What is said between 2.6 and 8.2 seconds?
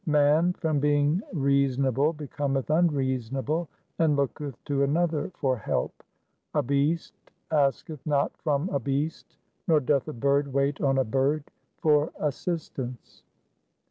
unreasonable and looketh to another for help. A beast asketh